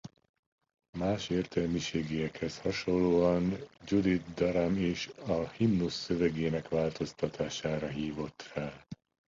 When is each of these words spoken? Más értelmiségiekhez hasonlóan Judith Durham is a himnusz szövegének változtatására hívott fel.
Más 0.93 1.29
értelmiségiekhez 1.29 2.57
hasonlóan 2.59 3.53
Judith 3.85 4.33
Durham 4.33 4.75
is 4.77 5.07
a 5.27 5.49
himnusz 5.49 5.95
szövegének 6.03 6.69
változtatására 6.69 7.87
hívott 7.87 8.41
fel. 8.41 8.85